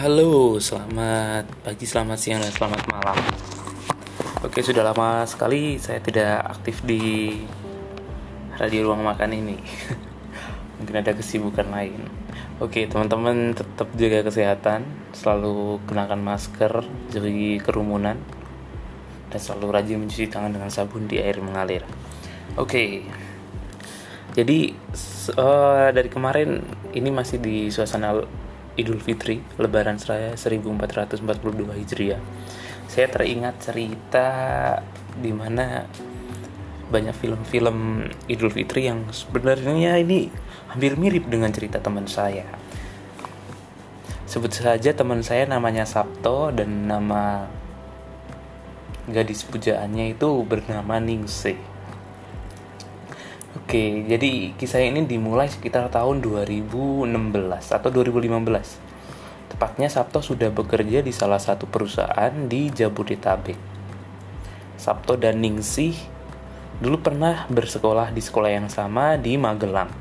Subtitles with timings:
[0.00, 3.20] Halo, selamat pagi, selamat siang, dan selamat malam.
[4.40, 7.36] Oke, sudah lama sekali saya tidak aktif di
[8.56, 9.60] radio ruang makan ini.
[10.80, 12.00] Mungkin ada kesibukan lain.
[12.64, 16.80] Oke, teman-teman tetap jaga kesehatan, selalu kenakan masker,
[17.12, 18.16] jauhi kerumunan,
[19.28, 21.84] dan selalu rajin mencuci tangan dengan sabun di air mengalir.
[22.56, 23.04] Oke,
[24.32, 24.72] jadi
[25.36, 26.64] uh, dari kemarin
[26.96, 28.48] ini masih di suasana
[28.78, 32.22] Idul Fitri Lebaran Seraya 1442 Hijriah.
[32.90, 34.28] Saya teringat cerita
[35.18, 35.86] di mana
[36.90, 40.26] banyak film-film Idul Fitri yang sebenarnya ini
[40.70, 42.46] hampir mirip dengan cerita teman saya.
[44.26, 47.50] Sebut saja teman saya namanya Sabto dan nama
[49.10, 51.69] gadis pujaannya itu bernama Ningsih
[53.70, 57.06] Oke, jadi kisah ini dimulai sekitar tahun 2016
[57.70, 59.46] atau 2015.
[59.46, 63.54] Tepatnya Sabto sudah bekerja di salah satu perusahaan di Jabodetabek.
[64.74, 65.94] Sabto dan Ningsih
[66.82, 69.94] dulu pernah bersekolah di sekolah yang sama di Magelang.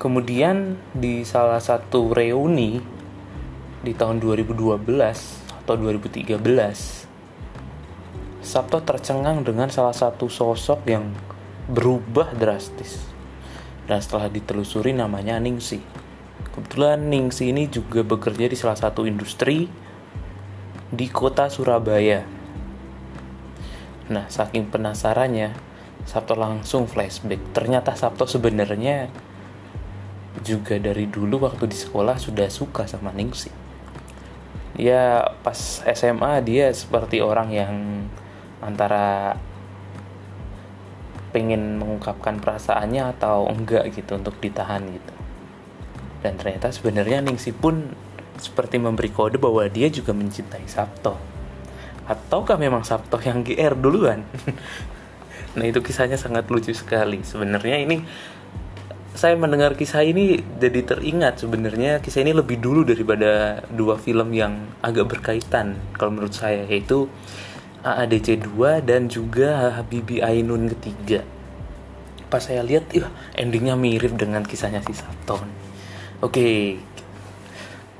[0.00, 2.80] Kemudian di salah satu reuni
[3.84, 4.80] di tahun 2012
[5.60, 6.40] atau 2013,
[8.40, 11.35] Sabto tercengang dengan salah satu sosok yang
[11.66, 13.02] berubah drastis.
[13.86, 15.78] Dan setelah ditelusuri namanya Ningsi.
[16.54, 19.70] Kebetulan Ningsi ini juga bekerja di salah satu industri
[20.90, 22.26] di kota Surabaya.
[24.06, 25.54] Nah, saking penasarannya,
[26.06, 27.42] Sabto langsung flashback.
[27.50, 29.10] Ternyata Sabto sebenarnya
[30.46, 33.50] juga dari dulu waktu di sekolah sudah suka sama Ningsi.
[34.78, 37.74] Ya, pas SMA dia seperti orang yang
[38.62, 39.34] antara
[41.36, 45.14] pengen mengungkapkan perasaannya atau enggak gitu untuk ditahan gitu.
[46.24, 47.92] Dan ternyata sebenarnya Ningsi pun
[48.40, 51.20] seperti memberi kode bahwa dia juga mencintai Sabto.
[52.08, 54.24] Ataukah memang Sabto yang GR duluan?
[55.56, 57.24] Nah itu kisahnya sangat lucu sekali.
[57.24, 58.04] Sebenarnya ini
[59.16, 64.68] saya mendengar kisah ini jadi teringat sebenarnya kisah ini lebih dulu daripada dua film yang
[64.84, 67.08] agak berkaitan kalau menurut saya yaitu
[67.86, 71.22] AADC 2 dan juga Habibi Ainun ketiga.
[72.26, 73.06] Pas saya lihat ya
[73.38, 75.66] endingnya mirip dengan kisahnya si Sabton
[76.20, 76.80] oke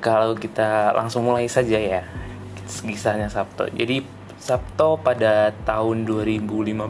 [0.01, 2.03] kalau kita langsung mulai saja ya
[2.67, 3.67] kisahnya Sabto.
[3.71, 4.03] Jadi
[4.39, 6.83] Sabto pada tahun 2015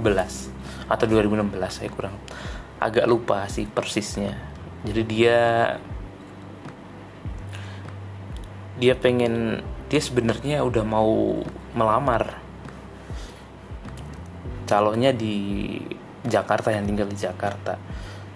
[0.87, 2.17] atau 2016 saya kurang
[2.77, 4.37] agak lupa sih persisnya.
[4.85, 5.39] Jadi dia
[8.77, 11.41] dia pengen dia sebenarnya udah mau
[11.73, 12.46] melamar
[14.67, 15.79] calonnya di
[16.27, 17.79] Jakarta yang tinggal di Jakarta.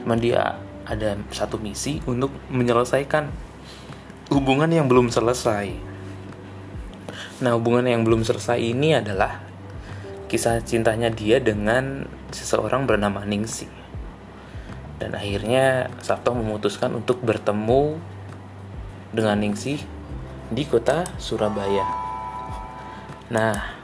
[0.00, 3.28] Cuman dia ada satu misi untuk menyelesaikan
[4.30, 5.74] hubungan yang belum selesai.
[7.42, 9.42] Nah hubungan yang belum selesai ini adalah
[10.30, 13.66] kisah cintanya dia dengan seseorang bernama Ningsi.
[15.00, 17.98] Dan akhirnya Sabto memutuskan untuk bertemu
[19.10, 19.82] dengan Ningsi
[20.50, 21.86] di kota Surabaya.
[23.30, 23.79] Nah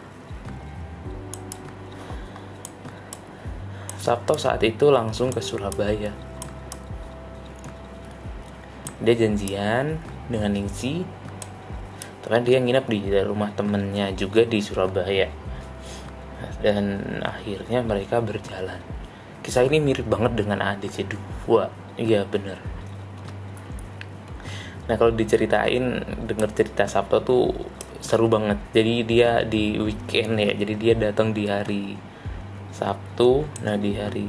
[4.06, 6.15] Sabto saat itu langsung ke Surabaya.
[9.03, 9.99] Dia janjian
[10.31, 11.03] dengan Ningsi,
[12.22, 15.27] ternyata dia nginep di rumah temennya juga di Surabaya.
[16.62, 18.78] Dan akhirnya mereka berjalan.
[19.43, 21.11] Kisah ini mirip banget dengan ADC
[21.50, 21.99] 2.
[21.99, 22.62] Iya bener.
[24.87, 27.50] Nah kalau diceritain denger cerita Sabto tuh
[27.99, 28.62] seru banget.
[28.71, 30.55] Jadi dia di weekend ya.
[30.55, 31.99] Jadi dia datang di hari
[32.76, 34.28] Sabtu nah di hari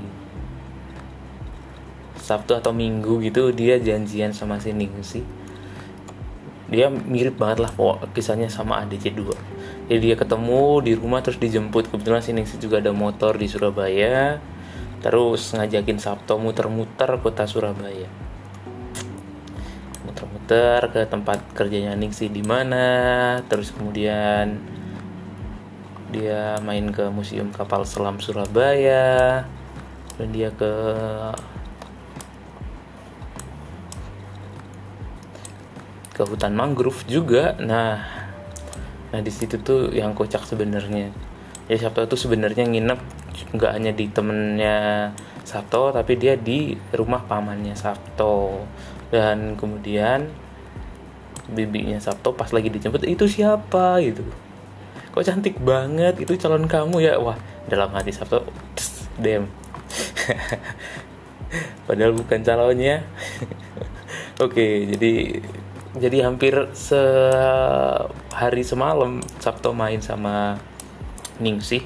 [2.16, 5.22] Sabtu atau Minggu gitu dia janjian sama si Ningsi
[6.72, 9.58] dia mirip banget lah kok kisahnya sama ADC 2
[9.88, 11.88] jadi dia ketemu di rumah terus dijemput.
[11.88, 14.44] Kebetulan si Ningsi juga ada motor di Surabaya.
[15.00, 18.12] Terus ngajakin Sabtu muter-muter kota Surabaya.
[20.04, 23.40] Muter-muter ke tempat kerjanya Ningsi di mana.
[23.48, 24.60] Terus kemudian
[26.08, 29.44] dia main ke museum kapal selam Surabaya.
[30.18, 30.74] Dan dia ke
[36.16, 37.54] ke hutan mangrove juga.
[37.60, 38.02] Nah
[39.08, 41.12] nah di situ tuh yang kocak sebenarnya.
[41.68, 43.00] Ya Sabto itu sebenarnya nginep
[43.54, 45.12] nggak hanya di temennya
[45.44, 48.64] Sabto tapi dia di rumah pamannya Sabto.
[49.12, 50.28] Dan kemudian
[51.52, 54.00] bibinya Sabto pas lagi dijemput itu siapa?
[54.04, 54.47] gitu
[55.18, 57.18] kok cantik banget itu calon kamu ya.
[57.18, 57.34] Wah
[57.66, 58.46] dalam hati Sabto
[59.18, 59.50] dem.
[61.90, 63.02] Padahal bukan calonnya.
[64.46, 65.42] Oke jadi
[65.98, 70.62] jadi hampir sehari semalam Sabto main sama
[71.42, 71.82] Ningsih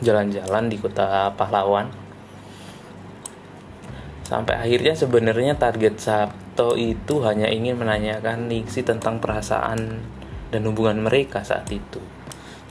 [0.00, 1.92] jalan-jalan di kota pahlawan.
[4.24, 10.00] Sampai akhirnya sebenarnya target Sabto itu hanya ingin menanyakan Ningsih tentang perasaan
[10.48, 12.00] dan hubungan mereka saat itu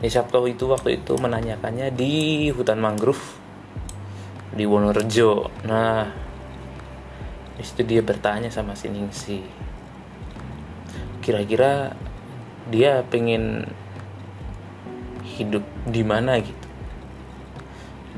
[0.02, 3.22] ya, Sabto itu waktu itu menanyakannya di hutan mangrove
[4.54, 5.50] di Wonorejo.
[5.66, 6.10] Nah
[7.58, 9.42] di situ dia bertanya sama si Ningsih
[11.26, 11.98] kira-kira
[12.70, 13.68] dia pengen
[15.38, 16.66] hidup di mana gitu?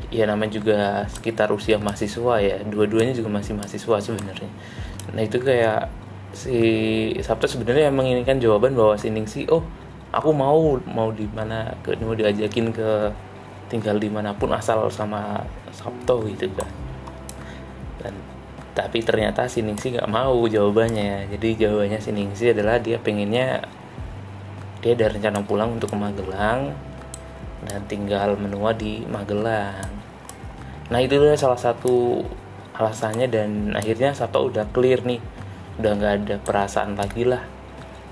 [0.10, 0.78] Ya namanya juga
[1.10, 2.62] sekitar usia mahasiswa ya.
[2.66, 4.52] Dua-duanya juga masih mahasiswa sebenarnya.
[5.14, 5.90] Nah itu kayak
[6.34, 6.60] si
[7.26, 9.66] Sabtu sebenarnya menginginkan jawaban bahwa si Ningsi oh
[10.10, 13.14] aku mau mau di mana ke mau diajakin ke
[13.70, 16.72] tinggal di mana pun asal sama Sabto gitu kan.
[18.02, 18.14] Dan
[18.74, 21.30] tapi ternyata si Ningsi nggak mau jawabannya.
[21.30, 23.62] Jadi jawabannya si Ningsi adalah dia pengennya
[24.80, 26.72] dia ada rencana pulang untuk ke Magelang
[27.68, 29.92] dan tinggal menua di Magelang.
[30.90, 32.24] Nah itu salah satu
[32.74, 35.22] alasannya dan akhirnya Sato udah clear nih.
[35.78, 37.44] Udah nggak ada perasaan lagi lah.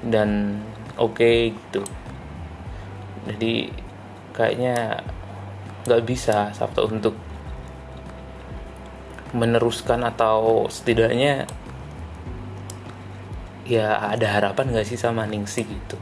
[0.04, 0.62] Dan
[1.00, 1.87] oke okay, gitu
[3.36, 3.72] jadi
[4.32, 5.04] kayaknya
[5.88, 7.16] nggak bisa Sabto untuk
[9.36, 11.48] meneruskan atau setidaknya
[13.68, 16.00] ya ada harapan gak sih sama Ningsi gitu?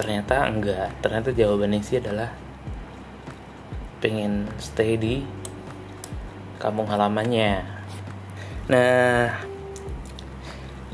[0.00, 2.32] Ternyata enggak ternyata jawaban Ningsi adalah
[4.00, 5.20] pengen stay di
[6.56, 7.64] kampung halamannya.
[8.72, 9.36] Nah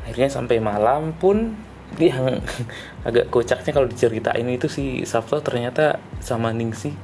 [0.05, 1.55] akhirnya sampai malam pun
[1.99, 2.41] yang
[3.09, 6.95] agak kocaknya kalau diceritain itu si Sabto ternyata sama Ningsi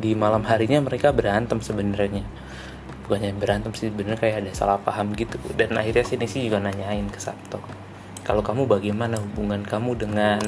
[0.00, 2.24] di malam harinya mereka berantem sebenarnya.
[3.06, 5.36] Bukannya berantem sih bener kayak ada salah paham gitu.
[5.58, 7.58] Dan akhirnya sini sih juga nanyain ke Sabto
[8.30, 10.38] kalau kamu bagaimana hubungan kamu dengan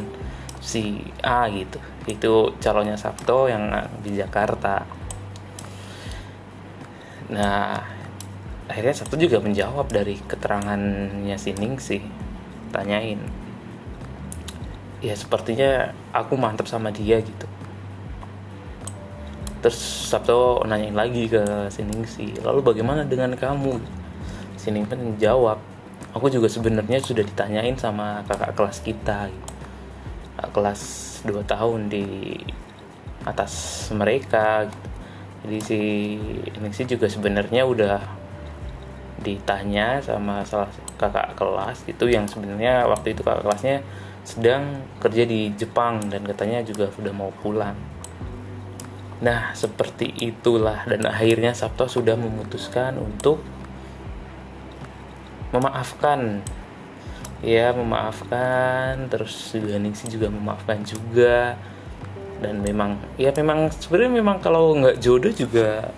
[0.62, 1.50] si A?
[1.50, 1.82] gitu.
[2.06, 3.75] Itu calonnya Sabto yang
[4.06, 4.87] di Jakarta.
[7.34, 7.82] Nah
[8.70, 12.06] akhirnya Sabto juga menjawab dari keterangannya si Ning sih
[12.70, 13.19] tanyain
[15.02, 17.46] ya sepertinya aku mantap sama dia gitu.
[19.62, 19.78] Terus
[20.10, 23.78] Sabto nanyain lagi ke Siningsi lalu bagaimana dengan kamu?
[24.62, 25.58] Sining kan jawab
[26.14, 29.26] aku juga sebenarnya sudah ditanyain sama kakak kelas kita
[30.38, 30.82] kakak kelas
[31.26, 32.38] 2 tahun di
[33.26, 34.88] atas mereka gitu.
[35.43, 35.81] jadi si
[36.58, 37.99] Ningsi juga sebenarnya udah
[39.22, 43.82] ditanya sama salah kakak kelas itu yang sebenarnya waktu itu kakak kelasnya
[44.22, 47.74] sedang kerja di Jepang dan katanya juga sudah mau pulang
[49.22, 53.38] Nah, seperti itulah dan akhirnya Sabto sudah memutuskan untuk
[55.54, 56.42] memaafkan.
[57.38, 61.54] Ya, memaafkan, terus juga Ningsi juga memaafkan juga.
[62.42, 65.94] Dan memang ya memang sebenarnya memang kalau nggak jodoh juga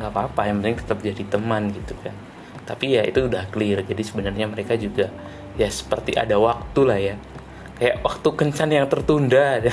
[0.00, 2.16] nggak apa-apa, yang penting tetap jadi teman gitu kan.
[2.64, 3.84] Tapi ya itu udah clear.
[3.84, 5.12] Jadi sebenarnya mereka juga
[5.60, 7.20] ya seperti ada waktu lah ya.
[7.76, 9.60] Kayak waktu kencan yang tertunda.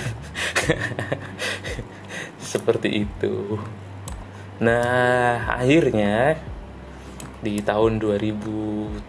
[2.53, 3.57] seperti itu.
[4.61, 6.37] Nah akhirnya
[7.41, 9.01] di tahun 2017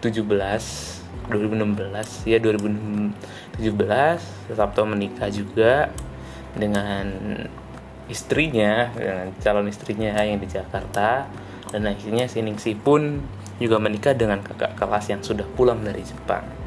[1.31, 3.61] 2016 ya 2017
[4.51, 5.87] Sabto menikah juga
[6.57, 7.05] dengan
[8.11, 11.29] istrinya dengan calon istrinya yang di Jakarta.
[11.69, 13.21] Dan akhirnya si Ningsi pun
[13.61, 16.64] juga menikah dengan kakak kelas yang sudah pulang dari Jepang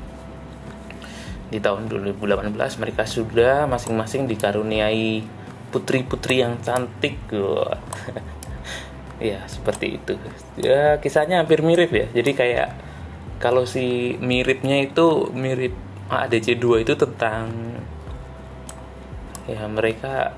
[1.49, 5.25] di tahun 2018 mereka sudah masing-masing dikaruniai
[5.73, 7.17] putri-putri yang cantik
[9.19, 10.15] ya seperti itu.
[10.61, 12.07] Ya kisahnya hampir mirip ya.
[12.13, 12.69] Jadi kayak
[13.39, 15.75] kalau si miripnya itu mirip
[16.09, 17.53] ADC 2 itu tentang
[19.49, 20.37] ya mereka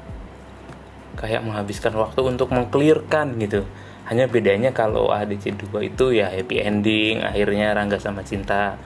[1.18, 3.66] kayak menghabiskan waktu untuk mengklirkan gitu.
[4.06, 8.78] Hanya bedanya kalau ADC 2 itu ya happy ending akhirnya Rangga sama Cinta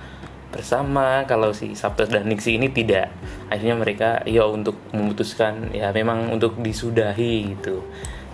[0.54, 1.26] bersama.
[1.26, 3.10] Kalau si Sabtu dan Nixi ini tidak.
[3.50, 7.82] Akhirnya mereka ya untuk memutuskan ya memang untuk disudahi gitu.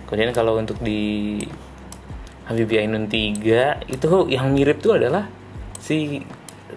[0.05, 1.41] Kemudian kalau untuk di
[2.45, 5.25] Habibie Ainun 3 itu yang mirip tuh adalah
[5.81, 6.21] si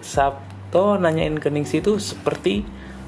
[0.01, 2.65] Sabto nanyain ke Nixi itu seperti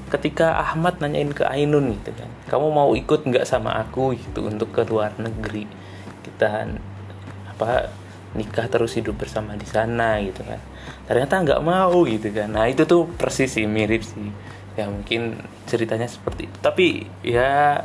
[0.08, 2.30] ketika Ahmad nanyain ke Ainun gitu kan.
[2.48, 5.68] Kamu mau ikut nggak sama aku gitu untuk ke luar negeri?
[6.24, 6.68] Kita
[7.56, 7.88] apa
[8.36, 10.60] nikah terus hidup bersama di sana gitu kan.
[11.08, 12.52] Ternyata nggak mau gitu kan.
[12.52, 14.28] Nah itu tuh persis sih mirip sih.
[14.76, 16.56] Ya mungkin ceritanya seperti itu.
[16.60, 16.86] Tapi
[17.24, 17.82] ya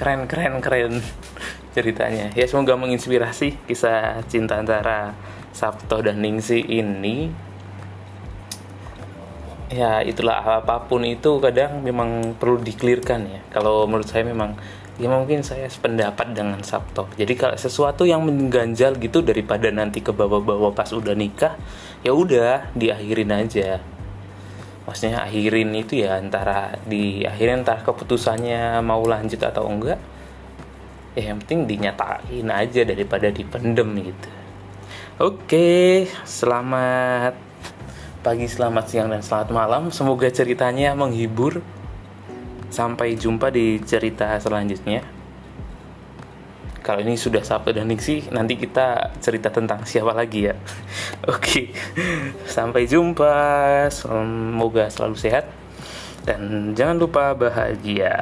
[0.00, 1.04] keren keren keren
[1.76, 2.32] ceritanya.
[2.32, 5.12] Ya semoga menginspirasi kisah cinta antara
[5.52, 7.30] Sabto dan Ningsi ini.
[9.70, 13.40] Ya itulah apa pun itu kadang memang perlu diklirkan ya.
[13.54, 14.58] Kalau menurut saya memang
[15.00, 20.12] ya mungkin saya sependapat dengan Sabto jadi kalau sesuatu yang mengganjal gitu daripada nanti ke
[20.12, 21.56] bawah-bawah pas udah nikah
[22.04, 23.80] ya udah diakhirin aja.
[24.88, 30.00] Maksudnya akhirin itu ya antara di akhirin antara keputusannya mau lanjut atau enggak
[31.14, 34.30] ya yang penting dinyatain aja daripada dipendem gitu.
[35.20, 37.36] Oke selamat
[38.24, 39.82] pagi selamat siang dan selamat malam.
[39.92, 41.60] Semoga ceritanya menghibur
[42.70, 45.02] sampai jumpa di cerita selanjutnya.
[46.80, 50.56] Kalau ini sudah Sabtu dan Nixi nanti kita cerita tentang siapa lagi ya.
[51.34, 51.74] Oke
[52.48, 53.34] sampai jumpa.
[53.92, 55.44] Semoga selalu sehat.
[56.24, 58.12] Dan jangan lupa bahagia